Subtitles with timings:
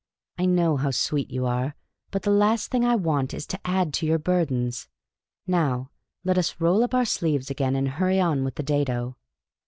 [0.39, 1.75] I know how sweet you are;
[2.09, 4.87] but the last thing I want is to add to your burdens.
[5.45, 5.91] Now
[6.23, 9.15] let us roll up our sleeves again and hurry on with the dado."